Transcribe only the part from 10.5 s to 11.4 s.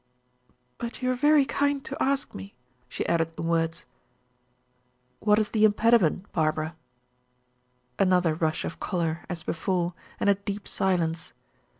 silence.